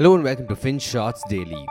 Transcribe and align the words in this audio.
Hello 0.00 0.14
and 0.14 0.24
welcome 0.24 0.48
to 0.48 0.54
FinShots 0.54 1.28
Daily. 1.28 1.66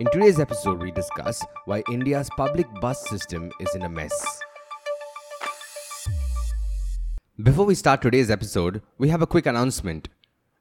In 0.00 0.08
today's 0.10 0.40
episode, 0.40 0.82
we 0.82 0.90
discuss 0.90 1.46
why 1.66 1.84
India's 1.88 2.28
public 2.36 2.66
bus 2.80 3.08
system 3.08 3.52
is 3.60 3.72
in 3.76 3.82
a 3.82 3.88
mess. 3.88 4.40
Before 7.40 7.66
we 7.66 7.76
start 7.76 8.02
today's 8.02 8.32
episode, 8.32 8.82
we 8.98 9.10
have 9.10 9.22
a 9.22 9.28
quick 9.28 9.46
announcement. 9.46 10.08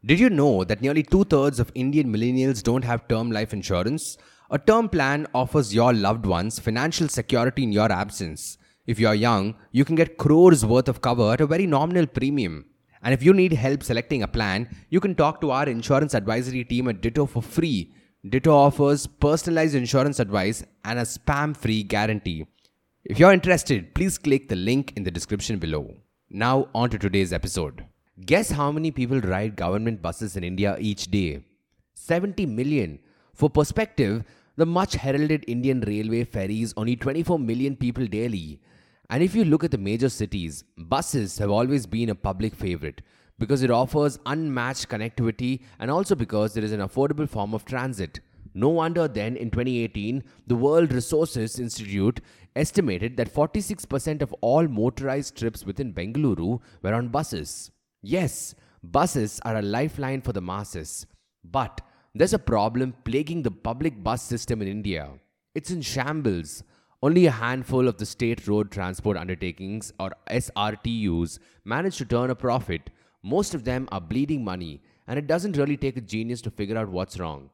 Did 0.06 0.20
you 0.20 0.30
know 0.30 0.64
that 0.64 0.84
nearly 0.84 1.02
two 1.02 1.24
thirds 1.24 1.60
of 1.60 1.72
Indian 1.74 2.14
millennials 2.14 2.62
don't 2.62 2.84
have 2.84 3.08
term 3.08 3.32
life 3.32 3.52
insurance? 3.52 4.20
A 4.52 4.60
term 4.60 4.88
plan 4.88 5.26
offers 5.34 5.74
your 5.74 5.94
loved 5.94 6.28
ones 6.28 6.60
financial 6.60 7.08
security 7.08 7.64
in 7.64 7.72
your 7.72 7.92
absence. 7.92 8.60
If 8.86 9.00
you 9.00 9.08
are 9.08 9.16
young, 9.16 9.56
you 9.72 9.86
can 9.86 9.96
get 9.96 10.20
crores 10.20 10.64
worth 10.64 10.88
of 10.88 11.02
cover 11.02 11.34
at 11.34 11.42
a 11.42 11.48
very 11.48 11.66
nominal 11.66 12.06
premium. 12.06 12.66
And 13.08 13.14
if 13.14 13.24
you 13.24 13.34
need 13.34 13.54
help 13.54 13.84
selecting 13.84 14.24
a 14.24 14.28
plan, 14.28 14.68
you 14.90 15.00
can 15.00 15.16
talk 15.16 15.40
to 15.40 15.52
our 15.52 15.70
insurance 15.70 16.14
advisory 16.14 16.66
team 16.66 16.90
at 16.90 17.00
Ditto 17.00 17.26
for 17.26 17.42
free. 17.42 17.94
Ditto 18.28 18.52
offers 18.52 19.08
personalized 19.08 19.76
insurance 19.76 20.20
advice 20.20 20.62
and 20.84 21.00
a 21.00 21.04
spam 21.04 21.56
free 21.56 21.84
guarantee. 21.84 22.46
If 23.06 23.18
you're 23.18 23.32
interested, 23.32 23.96
please 23.96 24.18
click 24.18 24.50
the 24.50 24.58
link 24.58 24.92
in 24.98 25.06
the 25.06 25.10
description 25.10 25.58
below. 25.58 25.96
Now, 26.30 26.68
on 26.76 26.90
to 26.90 27.00
today's 27.00 27.32
episode. 27.32 27.86
Guess 28.26 28.52
how 28.52 28.74
many 28.74 28.92
people 28.92 29.22
ride 29.22 29.56
government 29.56 30.02
buses 30.02 30.36
in 30.36 30.44
India 30.44 30.76
each 30.78 31.10
day? 31.10 31.46
70 31.94 32.46
million. 32.46 33.00
For 33.34 33.50
perspective, 33.50 34.26
the 34.58 34.66
much 34.66 34.96
heralded 34.96 35.46
Indian 35.48 35.80
Railway 35.80 36.26
ferries 36.26 36.74
only 36.76 36.98
24 36.98 37.40
million 37.40 37.78
people 37.78 38.06
daily. 38.06 38.60
And 39.10 39.24
if 39.24 39.34
you 39.34 39.46
look 39.46 39.64
at 39.64 39.72
the 39.72 39.78
major 39.78 40.10
cities, 40.10 40.64
buses 40.78 41.38
have 41.38 41.50
always 41.50 41.86
been 41.86 42.10
a 42.10 42.16
public 42.16 42.54
favorite 42.54 43.02
because 43.40 43.64
it 43.64 43.72
offers 43.72 44.20
unmatched 44.26 44.90
connectivity 44.90 45.62
and 45.80 45.90
also 45.90 46.16
because 46.16 46.58
it 46.58 46.64
is 46.64 46.72
an 46.72 46.82
affordable 46.82 47.30
form 47.30 47.54
of 47.54 47.64
transit. 47.64 48.20
No 48.54 48.70
wonder 48.70 49.08
then 49.08 49.38
in 49.38 49.52
2018, 49.52 50.24
the 50.48 50.56
World 50.56 50.92
Resources 50.92 51.60
Institute 51.60 52.20
estimated 52.56 53.16
that 53.16 53.34
46% 53.34 54.22
of 54.22 54.34
all 54.42 54.68
motorized 54.68 55.38
trips 55.38 55.64
within 55.64 55.94
Bengaluru 55.94 56.60
were 56.82 56.94
on 56.94 57.10
buses. 57.10 57.72
Yes, 58.02 58.56
buses 58.84 59.40
are 59.46 59.58
a 59.58 59.62
lifeline 59.62 60.22
for 60.22 60.34
the 60.34 60.42
masses. 60.42 61.06
But 61.44 61.82
there's 62.16 62.34
a 62.34 62.40
problem 62.40 62.96
plaguing 63.06 63.44
the 63.44 63.52
public 63.52 64.04
bus 64.04 64.24
system 64.24 64.62
in 64.62 64.68
India. 64.68 65.12
It's 65.54 65.72
in 65.72 65.82
shambles. 65.82 66.64
Only 67.04 67.28
a 67.28 67.32
handful 67.32 67.88
of 67.88 67.98
the 67.98 68.08
state 68.08 68.48
road 68.48 68.72
transport 68.72 69.18
undertakings 69.18 69.94
or 70.00 70.14
SRTUs 70.32 71.38
manage 71.64 71.98
to 71.98 72.06
turn 72.06 72.32
a 72.32 72.36
profit. 72.36 72.90
Most 73.22 73.54
of 73.54 73.66
them 73.66 73.88
are 73.92 74.02
bleeding 74.02 74.44
money, 74.44 74.82
and 75.06 75.20
it 75.20 75.28
doesn't 75.28 75.58
really 75.58 75.78
take 75.78 75.98
a 75.98 76.02
genius 76.02 76.42
to 76.42 76.50
figure 76.50 76.78
out 76.78 76.90
what's 76.90 77.20
wrong. 77.20 77.52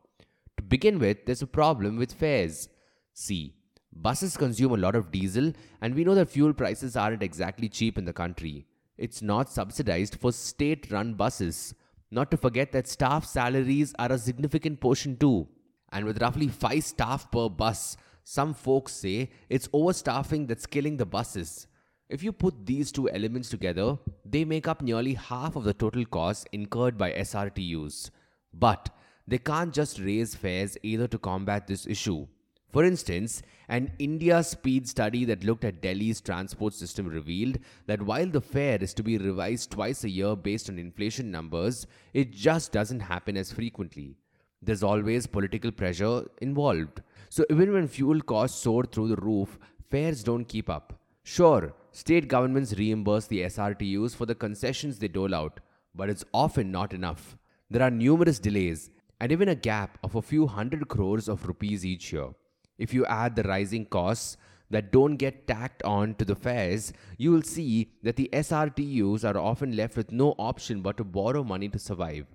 To 0.57 0.63
begin 0.63 0.97
with, 0.97 1.25
there's 1.25 1.41
a 1.41 1.47
problem 1.47 1.97
with 1.97 2.13
fares. 2.13 2.69
See, 3.13 3.55
buses 3.91 4.37
consume 4.37 4.71
a 4.73 4.77
lot 4.77 4.95
of 4.95 5.11
diesel, 5.11 5.51
and 5.81 5.93
we 5.93 6.05
know 6.05 6.15
that 6.15 6.29
fuel 6.29 6.53
prices 6.53 6.95
aren't 6.95 7.23
exactly 7.23 7.67
cheap 7.67 7.97
in 7.97 8.05
the 8.05 8.13
country. 8.13 8.65
It's 8.97 9.21
not 9.21 9.49
subsidized 9.49 10.15
for 10.15 10.31
state 10.31 10.89
run 10.89 11.15
buses. 11.15 11.75
Not 12.11 12.31
to 12.31 12.37
forget 12.37 12.71
that 12.71 12.87
staff 12.87 13.25
salaries 13.25 13.93
are 13.99 14.11
a 14.11 14.17
significant 14.17 14.79
portion 14.79 15.17
too. 15.17 15.49
And 15.91 16.05
with 16.05 16.21
roughly 16.21 16.47
5 16.47 16.83
staff 16.83 17.29
per 17.29 17.49
bus, 17.49 17.97
some 18.23 18.53
folks 18.53 18.93
say 18.93 19.29
it's 19.49 19.67
overstaffing 19.69 20.47
that's 20.47 20.65
killing 20.65 20.97
the 20.97 21.05
buses. 21.05 21.67
If 22.09 22.23
you 22.23 22.31
put 22.31 22.65
these 22.65 22.91
two 22.91 23.09
elements 23.09 23.49
together, 23.49 23.97
they 24.25 24.45
make 24.45 24.67
up 24.67 24.81
nearly 24.81 25.13
half 25.13 25.55
of 25.55 25.63
the 25.63 25.73
total 25.73 26.05
cost 26.05 26.47
incurred 26.51 26.97
by 26.97 27.11
SRTUs. 27.13 28.11
But 28.53 28.89
they 29.27 29.37
can't 29.37 29.73
just 29.73 29.99
raise 29.99 30.35
fares 30.35 30.77
either 30.83 31.07
to 31.07 31.17
combat 31.17 31.67
this 31.67 31.87
issue. 31.87 32.27
For 32.69 32.83
instance, 32.83 33.43
an 33.69 33.91
IndiaSpend 33.99 34.87
study 34.87 35.25
that 35.25 35.43
looked 35.43 35.63
at 35.63 35.81
Delhi's 35.81 36.21
transport 36.21 36.73
system 36.73 37.07
revealed 37.07 37.59
that 37.85 38.01
while 38.01 38.25
the 38.25 38.41
fare 38.41 38.81
is 38.81 38.95
to 38.95 39.03
be 39.03 39.17
revised 39.17 39.69
twice 39.69 40.03
a 40.03 40.09
year 40.09 40.35
based 40.35 40.69
on 40.69 40.79
inflation 40.79 41.29
numbers, 41.29 41.85
it 42.13 42.31
just 42.31 42.71
doesn't 42.71 43.01
happen 43.01 43.37
as 43.37 43.51
frequently. 43.51 44.17
There's 44.65 44.83
always 44.83 45.27
political 45.27 45.71
pressure 45.71 46.25
involved. 46.41 47.01
So 47.29 47.45
even 47.49 47.73
when 47.73 47.87
fuel 47.87 48.21
costs 48.21 48.61
soar 48.61 48.85
through 48.85 49.09
the 49.09 49.17
roof, 49.17 49.59
fares 49.89 50.23
don't 50.23 50.45
keep 50.45 50.69
up. 50.69 50.99
Sure, 51.23 51.73
state 51.91 52.27
governments 52.27 52.73
reimburse 52.77 53.27
the 53.27 53.41
SRTUs 53.41 54.15
for 54.15 54.25
the 54.25 54.35
concessions 54.35 54.99
they 54.99 55.07
dole 55.07 55.35
out, 55.35 55.59
but 55.93 56.09
it's 56.09 56.25
often 56.33 56.71
not 56.71 56.93
enough. 56.93 57.37
There 57.69 57.83
are 57.83 57.91
numerous 57.91 58.39
delays 58.39 58.89
and 59.19 59.31
even 59.31 59.49
a 59.49 59.55
gap 59.55 59.97
of 60.03 60.15
a 60.15 60.21
few 60.21 60.47
hundred 60.47 60.87
crores 60.87 61.27
of 61.27 61.45
rupees 61.47 61.85
each 61.85 62.13
year. 62.13 62.29
If 62.77 62.93
you 62.93 63.05
add 63.05 63.35
the 63.35 63.43
rising 63.43 63.85
costs 63.85 64.37
that 64.69 64.91
don't 64.91 65.17
get 65.17 65.47
tacked 65.47 65.83
on 65.83 66.15
to 66.15 66.25
the 66.25 66.35
fares, 66.35 66.93
you 67.17 67.31
will 67.31 67.43
see 67.43 67.91
that 68.01 68.15
the 68.15 68.29
SRTUs 68.33 69.23
are 69.23 69.37
often 69.37 69.75
left 69.75 69.97
with 69.97 70.11
no 70.11 70.35
option 70.37 70.81
but 70.81 70.97
to 70.97 71.03
borrow 71.03 71.43
money 71.43 71.69
to 71.69 71.79
survive. 71.79 72.25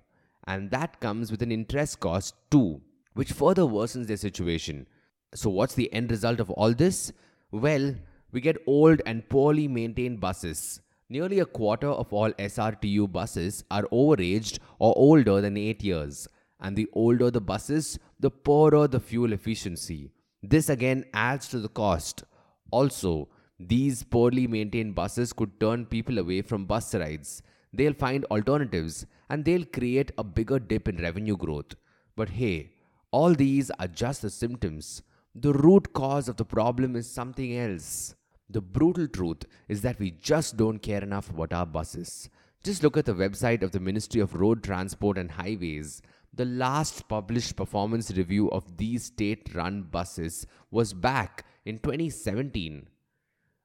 And 0.49 0.69
that 0.71 0.99
comes 0.99 1.31
with 1.31 1.43
an 1.43 1.51
interest 1.51 1.99
cost 2.01 2.35
too 2.51 2.81
which 3.19 3.33
further 3.33 3.63
worsens 3.63 4.07
their 4.07 4.17
situation. 4.17 4.87
So, 5.35 5.49
what's 5.49 5.75
the 5.75 5.91
end 5.93 6.11
result 6.11 6.39
of 6.39 6.49
all 6.51 6.73
this? 6.73 7.11
Well, 7.51 7.95
we 8.31 8.41
get 8.41 8.61
old 8.65 9.01
and 9.05 9.27
poorly 9.27 9.67
maintained 9.67 10.19
buses. 10.21 10.81
Nearly 11.09 11.39
a 11.39 11.45
quarter 11.45 11.89
of 11.89 12.13
all 12.13 12.31
SRTU 12.31 13.11
buses 13.11 13.63
are 13.71 13.87
overaged 13.91 14.59
or 14.77 14.93
older 14.95 15.41
than 15.41 15.57
8 15.57 15.83
years. 15.83 16.27
And 16.61 16.75
the 16.75 16.87
older 16.93 17.29
the 17.31 17.41
buses, 17.41 17.99
the 18.19 18.31
poorer 18.31 18.87
the 18.87 18.99
fuel 18.99 19.33
efficiency. 19.33 20.11
This 20.41 20.69
again 20.69 21.05
adds 21.13 21.47
to 21.49 21.59
the 21.59 21.69
cost. 21.69 22.23
Also, 22.71 23.27
these 23.59 24.03
poorly 24.03 24.47
maintained 24.47 24.95
buses 24.95 25.33
could 25.33 25.59
turn 25.59 25.85
people 25.85 26.19
away 26.19 26.41
from 26.41 26.65
bus 26.65 26.93
rides. 26.95 27.41
They'll 27.71 27.93
find 27.93 28.25
alternatives 28.25 29.05
and 29.29 29.45
they'll 29.45 29.65
create 29.65 30.11
a 30.17 30.23
bigger 30.23 30.59
dip 30.59 30.87
in 30.87 30.97
revenue 30.97 31.37
growth. 31.37 31.75
But 32.15 32.29
hey, 32.29 32.71
all 33.11 33.33
these 33.33 33.71
are 33.79 33.87
just 33.87 34.21
the 34.21 34.29
symptoms. 34.29 35.03
The 35.35 35.53
root 35.53 35.93
cause 35.93 36.27
of 36.27 36.37
the 36.37 36.45
problem 36.45 36.95
is 36.95 37.09
something 37.09 37.55
else. 37.55 38.15
The 38.49 38.61
brutal 38.61 39.07
truth 39.07 39.43
is 39.67 39.81
that 39.83 39.99
we 39.99 40.11
just 40.11 40.57
don't 40.57 40.79
care 40.79 41.03
enough 41.03 41.29
about 41.29 41.53
our 41.53 41.65
buses. 41.67 42.29
Just 42.63 42.83
look 42.83 42.97
at 42.97 43.05
the 43.05 43.13
website 43.13 43.61
of 43.61 43.71
the 43.71 43.79
Ministry 43.79 44.19
of 44.19 44.33
Road 44.33 44.63
Transport 44.63 45.17
and 45.17 45.31
Highways. 45.31 46.01
The 46.33 46.45
last 46.45 47.07
published 47.07 47.55
performance 47.55 48.11
review 48.11 48.49
of 48.51 48.77
these 48.77 49.05
state 49.05 49.53
run 49.53 49.83
buses 49.83 50.45
was 50.71 50.93
back 50.93 51.45
in 51.65 51.77
2017. 51.77 52.87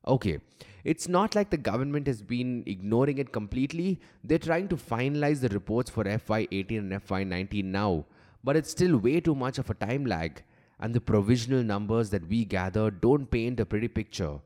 Okay, 0.07 0.39
it's 0.85 1.09
not 1.09 1.35
like 1.35 1.51
the 1.51 1.57
government 1.57 2.07
has 2.07 2.23
been 2.23 2.63
ignoring 2.67 3.19
it 3.19 3.33
completely. 3.33 4.01
They're 4.23 4.39
trying 4.39 4.69
to 4.69 4.77
finalize 4.77 5.41
the 5.41 5.49
reports 5.49 5.91
for 5.91 6.05
FY18 6.05 6.79
and 6.79 6.93
FY19 6.93 7.65
now 7.65 8.05
but 8.45 8.57
it's 8.57 8.71
still 8.71 8.99
way 8.99 9.21
too 9.21 9.35
much 9.35 9.59
of 9.59 9.71
a 9.71 9.75
time 9.75 10.05
lag, 10.05 10.43
and 10.79 10.95
the 10.95 11.01
provisional 11.01 11.63
numbers 11.63 12.11
that 12.11 12.29
we 12.29 12.45
gather 12.45 12.91
don't 12.91 13.31
paint 13.31 13.59
a 13.59 13.67
pretty 13.67 13.89
picture. 13.89 14.39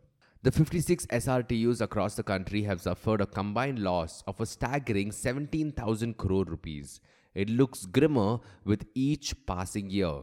The 0.43 0.53
56 0.53 1.07
SRTUs 1.07 1.81
across 1.81 2.15
the 2.15 2.23
country 2.23 2.63
have 2.63 2.81
suffered 2.81 3.21
a 3.21 3.27
combined 3.27 3.81
loss 3.81 4.23
of 4.29 4.41
a 4.41 4.47
staggering 4.47 5.11
17,000 5.11 6.17
crore 6.17 6.45
rupees. 6.45 7.01
It 7.35 7.51
looks 7.51 7.87
grimmer 7.87 8.39
with 8.65 8.87
each 8.95 9.35
passing 9.47 9.91
year. 9.91 10.21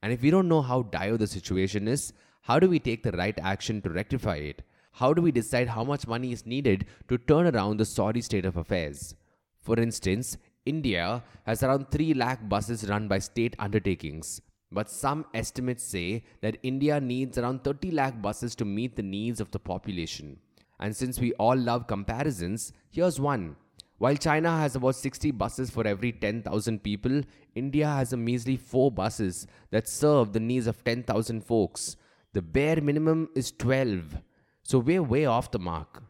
And 0.00 0.12
if 0.12 0.22
we 0.22 0.30
don't 0.30 0.48
know 0.48 0.62
how 0.62 0.82
dire 0.82 1.16
the 1.16 1.26
situation 1.26 1.88
is, 1.88 2.12
how 2.42 2.60
do 2.60 2.68
we 2.68 2.78
take 2.78 3.02
the 3.02 3.12
right 3.12 3.38
action 3.42 3.82
to 3.82 3.90
rectify 3.90 4.36
it? 4.36 4.62
How 4.98 5.12
do 5.12 5.22
we 5.22 5.30
decide 5.30 5.68
how 5.68 5.84
much 5.84 6.08
money 6.08 6.32
is 6.32 6.44
needed 6.44 6.86
to 7.06 7.18
turn 7.18 7.46
around 7.46 7.76
the 7.76 7.84
sorry 7.84 8.20
state 8.20 8.44
of 8.44 8.56
affairs? 8.56 9.14
For 9.62 9.78
instance, 9.78 10.36
India 10.66 11.22
has 11.46 11.62
around 11.62 11.92
3 11.92 12.14
lakh 12.14 12.48
buses 12.48 12.88
run 12.88 13.06
by 13.06 13.20
state 13.20 13.54
undertakings, 13.60 14.40
but 14.72 14.90
some 14.90 15.24
estimates 15.34 15.84
say 15.84 16.24
that 16.40 16.58
India 16.64 17.00
needs 17.00 17.38
around 17.38 17.62
30 17.62 17.92
lakh 17.92 18.20
buses 18.20 18.56
to 18.56 18.64
meet 18.64 18.96
the 18.96 19.04
needs 19.04 19.40
of 19.40 19.52
the 19.52 19.60
population. 19.60 20.40
And 20.80 20.96
since 20.96 21.20
we 21.20 21.32
all 21.34 21.56
love 21.56 21.86
comparisons, 21.86 22.72
here's 22.90 23.20
one. 23.20 23.54
While 23.98 24.16
China 24.16 24.50
has 24.58 24.74
about 24.74 24.96
60 24.96 25.30
buses 25.30 25.70
for 25.70 25.86
every 25.86 26.10
10,000 26.10 26.82
people, 26.82 27.22
India 27.54 27.86
has 27.86 28.12
a 28.12 28.16
measly 28.16 28.56
4 28.56 28.90
buses 28.90 29.46
that 29.70 29.86
serve 29.86 30.32
the 30.32 30.40
needs 30.40 30.66
of 30.66 30.82
10,000 30.82 31.44
folks. 31.44 31.94
The 32.32 32.42
bare 32.42 32.80
minimum 32.80 33.28
is 33.36 33.52
12. 33.52 34.22
So 34.68 34.78
we're 34.78 35.02
way 35.02 35.24
off 35.24 35.50
the 35.50 35.58
mark. 35.58 36.02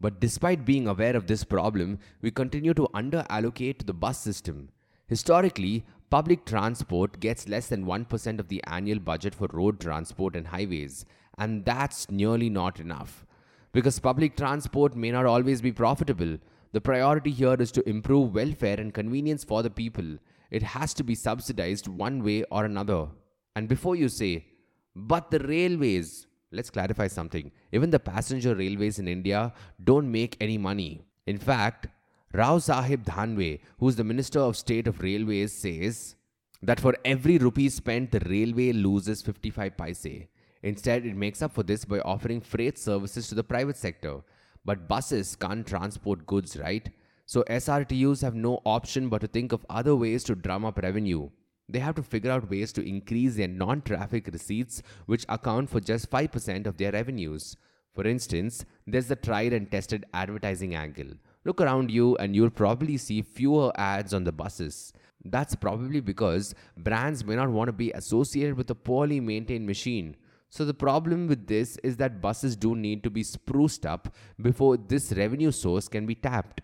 But 0.00 0.18
despite 0.18 0.64
being 0.64 0.88
aware 0.88 1.14
of 1.14 1.26
this 1.26 1.44
problem, 1.44 1.98
we 2.22 2.30
continue 2.30 2.72
to 2.72 2.88
under-allocate 2.94 3.86
the 3.86 3.92
bus 3.92 4.18
system. 4.18 4.70
Historically, 5.08 5.84
public 6.08 6.46
transport 6.46 7.20
gets 7.20 7.50
less 7.50 7.66
than 7.66 7.84
1% 7.84 8.38
of 8.40 8.48
the 8.48 8.64
annual 8.66 8.98
budget 8.98 9.34
for 9.34 9.46
road 9.52 9.78
transport 9.78 10.36
and 10.36 10.46
highways, 10.46 11.04
and 11.36 11.66
that's 11.66 12.10
nearly 12.10 12.48
not 12.48 12.80
enough. 12.80 13.26
Because 13.72 13.98
public 13.98 14.38
transport 14.38 14.96
may 14.96 15.10
not 15.10 15.26
always 15.26 15.60
be 15.60 15.70
profitable, 15.70 16.38
the 16.72 16.80
priority 16.80 17.30
here 17.30 17.56
is 17.60 17.70
to 17.72 17.86
improve 17.86 18.34
welfare 18.34 18.80
and 18.80 18.94
convenience 18.94 19.44
for 19.44 19.62
the 19.62 19.68
people. 19.68 20.16
it 20.52 20.62
has 20.62 20.92
to 20.92 21.02
be 21.02 21.14
subsidized 21.14 21.88
one 21.88 22.22
way 22.22 22.44
or 22.50 22.66
another. 22.66 23.08
And 23.56 23.68
before 23.68 23.96
you 23.96 24.08
say, 24.08 24.46
but 24.94 25.30
the 25.30 25.38
railways, 25.40 26.26
let's 26.52 26.70
clarify 26.70 27.08
something. 27.08 27.50
Even 27.72 27.90
the 27.90 27.98
passenger 27.98 28.54
railways 28.54 28.98
in 28.98 29.08
India 29.08 29.52
don't 29.82 30.10
make 30.10 30.36
any 30.40 30.58
money. 30.58 31.02
In 31.26 31.38
fact, 31.38 31.86
Raosaheb 32.34 33.04
Danve, 33.04 33.60
who 33.78 33.88
is 33.88 33.96
the 33.96 34.04
Minister 34.04 34.40
of 34.40 34.56
State 34.56 34.86
of 34.86 35.00
Railways, 35.00 35.52
says 35.52 36.14
that 36.62 36.80
for 36.80 36.94
every 37.04 37.38
rupee 37.38 37.68
spent, 37.68 38.10
the 38.10 38.20
railway 38.20 38.72
loses 38.72 39.22
55 39.22 39.76
paise. 39.76 40.26
Instead, 40.62 41.04
it 41.04 41.16
makes 41.16 41.42
up 41.42 41.52
for 41.52 41.62
this 41.62 41.84
by 41.84 41.98
offering 42.00 42.40
freight 42.40 42.78
services 42.78 43.28
to 43.28 43.34
the 43.34 43.44
private 43.44 43.76
sector. 43.76 44.20
But 44.64 44.88
buses 44.88 45.34
can't 45.36 45.66
transport 45.66 46.24
goods, 46.26 46.56
right? 46.56 46.88
So 47.26 47.42
SRTUs 47.44 48.22
have 48.22 48.34
no 48.34 48.60
option 48.64 49.08
but 49.08 49.20
to 49.22 49.26
think 49.26 49.52
of 49.52 49.66
other 49.68 49.96
ways 49.96 50.22
to 50.24 50.34
drum 50.34 50.64
up 50.64 50.78
revenue. 50.78 51.30
They 51.68 51.78
have 51.78 51.94
to 51.96 52.02
figure 52.02 52.30
out 52.30 52.50
ways 52.50 52.72
to 52.74 52.86
increase 52.86 53.36
their 53.36 53.48
non 53.48 53.82
traffic 53.82 54.28
receipts, 54.32 54.82
which 55.06 55.26
account 55.28 55.70
for 55.70 55.80
just 55.80 56.10
5% 56.10 56.66
of 56.66 56.76
their 56.76 56.92
revenues. 56.92 57.56
For 57.94 58.06
instance, 58.06 58.64
there's 58.86 59.08
the 59.08 59.16
tried 59.16 59.52
and 59.52 59.70
tested 59.70 60.06
advertising 60.14 60.74
angle. 60.74 61.12
Look 61.44 61.60
around 61.60 61.90
you 61.90 62.16
and 62.16 62.34
you'll 62.34 62.50
probably 62.50 62.96
see 62.96 63.20
fewer 63.20 63.72
ads 63.76 64.14
on 64.14 64.24
the 64.24 64.32
buses. 64.32 64.92
That's 65.24 65.54
probably 65.54 66.00
because 66.00 66.54
brands 66.76 67.24
may 67.24 67.36
not 67.36 67.50
want 67.50 67.68
to 67.68 67.72
be 67.72 67.92
associated 67.92 68.56
with 68.56 68.70
a 68.70 68.74
poorly 68.74 69.20
maintained 69.20 69.66
machine. 69.66 70.16
So, 70.48 70.64
the 70.64 70.74
problem 70.74 71.28
with 71.28 71.46
this 71.46 71.78
is 71.82 71.96
that 71.96 72.20
buses 72.20 72.56
do 72.56 72.76
need 72.76 73.02
to 73.04 73.10
be 73.10 73.22
spruced 73.22 73.86
up 73.86 74.14
before 74.40 74.76
this 74.76 75.12
revenue 75.12 75.50
source 75.50 75.88
can 75.88 76.04
be 76.04 76.14
tapped. 76.14 76.62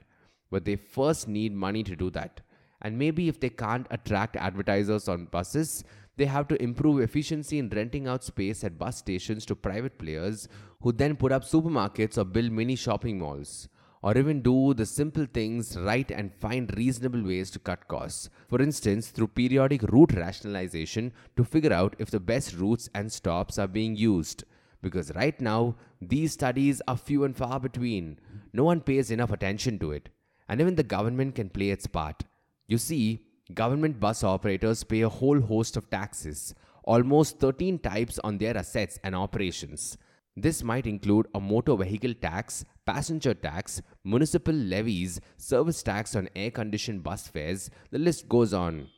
But 0.50 0.64
they 0.64 0.76
first 0.76 1.28
need 1.28 1.54
money 1.54 1.82
to 1.84 1.96
do 1.96 2.10
that. 2.10 2.40
And 2.82 2.98
maybe 2.98 3.28
if 3.28 3.40
they 3.40 3.50
can't 3.50 3.86
attract 3.90 4.36
advertisers 4.36 5.08
on 5.08 5.26
buses, 5.26 5.84
they 6.16 6.26
have 6.26 6.48
to 6.48 6.62
improve 6.62 7.00
efficiency 7.00 7.58
in 7.58 7.68
renting 7.68 8.08
out 8.08 8.24
space 8.24 8.64
at 8.64 8.78
bus 8.78 8.98
stations 8.98 9.46
to 9.46 9.54
private 9.54 9.98
players 9.98 10.48
who 10.82 10.92
then 10.92 11.16
put 11.16 11.32
up 11.32 11.44
supermarkets 11.44 12.18
or 12.18 12.24
build 12.24 12.50
mini 12.52 12.76
shopping 12.76 13.18
malls 13.18 13.68
or 14.02 14.16
even 14.16 14.42
do 14.42 14.74
the 14.74 14.86
simple 14.86 15.26
things 15.32 15.76
right 15.76 16.10
and 16.10 16.34
find 16.34 16.76
reasonable 16.76 17.22
ways 17.22 17.50
to 17.50 17.58
cut 17.58 17.86
costs. 17.88 18.30
For 18.48 18.62
instance, 18.62 19.08
through 19.08 19.28
periodic 19.28 19.82
route 19.82 20.14
rationalization 20.14 21.12
to 21.36 21.44
figure 21.44 21.72
out 21.72 21.96
if 21.98 22.10
the 22.10 22.20
best 22.20 22.54
routes 22.54 22.88
and 22.94 23.10
stops 23.10 23.58
are 23.58 23.66
being 23.66 23.96
used. 23.96 24.44
Because 24.80 25.12
right 25.16 25.38
now, 25.40 25.74
these 26.00 26.32
studies 26.32 26.80
are 26.86 26.96
few 26.96 27.24
and 27.24 27.36
far 27.36 27.58
between. 27.58 28.20
No 28.52 28.62
one 28.62 28.80
pays 28.80 29.10
enough 29.10 29.32
attention 29.32 29.78
to 29.80 29.90
it. 29.90 30.08
And 30.48 30.60
even 30.60 30.76
the 30.76 30.84
government 30.84 31.34
can 31.34 31.50
play 31.50 31.70
its 31.70 31.86
part. 31.86 32.22
You 32.68 32.76
see, 32.76 33.24
government 33.54 33.98
bus 33.98 34.22
operators 34.22 34.84
pay 34.84 35.00
a 35.00 35.08
whole 35.08 35.40
host 35.40 35.78
of 35.78 35.88
taxes, 35.88 36.54
almost 36.84 37.40
13 37.40 37.78
types 37.78 38.18
on 38.22 38.36
their 38.36 38.56
assets 38.58 38.98
and 39.02 39.16
operations. 39.16 39.96
This 40.36 40.62
might 40.62 40.86
include 40.86 41.28
a 41.34 41.40
motor 41.40 41.74
vehicle 41.76 42.12
tax, 42.12 42.66
passenger 42.84 43.32
tax, 43.32 43.80
municipal 44.04 44.54
levies, 44.54 45.18
service 45.38 45.82
tax 45.82 46.14
on 46.14 46.28
air 46.36 46.50
conditioned 46.50 47.02
bus 47.02 47.26
fares, 47.26 47.70
the 47.90 47.98
list 47.98 48.28
goes 48.28 48.52
on. 48.52 48.88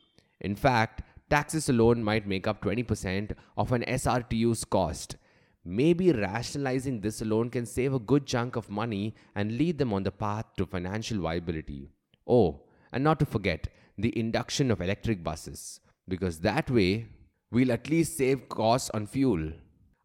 In 0.41 0.53
fact, 0.55 1.03
taxes 1.29 1.69
alone 1.69 2.03
might 2.03 2.27
make 2.27 2.47
up 2.47 2.61
20% 2.61 3.31
of 3.57 3.71
an 3.71 3.83
SRTU's 3.87 4.65
cost. 4.65 5.15
Maybe 5.63 6.11
rationalizing 6.11 6.99
this 6.99 7.21
alone 7.21 7.49
can 7.49 7.65
save 7.65 7.93
a 7.93 7.99
good 7.99 8.25
chunk 8.25 8.57
of 8.57 8.69
money 8.69 9.15
and 9.33 9.57
lead 9.57 9.77
them 9.77 9.93
on 9.93 10.03
the 10.03 10.11
path 10.11 10.45
to 10.57 10.65
financial 10.65 11.21
viability. 11.21 11.89
Oh, 12.27 12.63
and 12.91 13.03
not 13.03 13.19
to 13.19 13.25
forget 13.25 13.67
the 13.97 14.17
induction 14.17 14.71
of 14.71 14.81
electric 14.81 15.23
buses, 15.23 15.79
because 16.07 16.39
that 16.39 16.69
way 16.69 17.07
we'll 17.51 17.71
at 17.71 17.89
least 17.89 18.17
save 18.17 18.49
costs 18.49 18.89
on 18.93 19.05
fuel. 19.07 19.51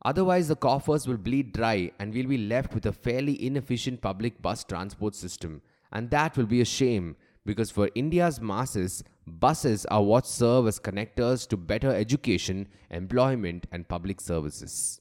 Otherwise, 0.04 0.48
the 0.48 0.56
coffers 0.56 1.08
will 1.08 1.16
bleed 1.16 1.52
dry 1.52 1.90
and 1.98 2.14
we'll 2.14 2.28
be 2.28 2.38
left 2.38 2.74
with 2.74 2.86
a 2.86 2.92
fairly 2.92 3.44
inefficient 3.44 4.00
public 4.00 4.40
bus 4.40 4.62
transport 4.62 5.14
system. 5.14 5.60
And 5.92 6.10
that 6.10 6.36
will 6.36 6.46
be 6.46 6.60
a 6.60 6.64
shame 6.64 7.16
because 7.44 7.70
for 7.70 7.90
India's 7.94 8.40
masses, 8.40 9.02
buses 9.26 9.86
are 9.86 10.02
what 10.02 10.26
serve 10.26 10.66
as 10.66 10.78
connectors 10.78 11.48
to 11.48 11.56
better 11.56 11.92
education, 11.92 12.68
employment, 12.90 13.66
and 13.72 13.88
public 13.88 14.20
services. 14.20 15.00